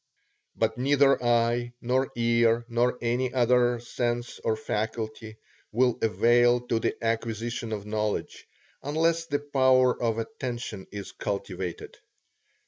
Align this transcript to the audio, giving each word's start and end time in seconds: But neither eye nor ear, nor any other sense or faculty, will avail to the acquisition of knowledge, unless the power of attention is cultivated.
But 0.55 0.79
neither 0.79 1.23
eye 1.23 1.73
nor 1.79 2.11
ear, 2.15 2.65
nor 2.67 2.97
any 3.03 3.31
other 3.31 3.79
sense 3.79 4.39
or 4.43 4.55
faculty, 4.55 5.37
will 5.71 5.99
avail 6.01 6.59
to 6.69 6.79
the 6.79 6.95
acquisition 7.05 7.71
of 7.71 7.85
knowledge, 7.85 8.47
unless 8.81 9.27
the 9.27 9.37
power 9.37 10.01
of 10.01 10.17
attention 10.17 10.87
is 10.91 11.11
cultivated. 11.11 11.99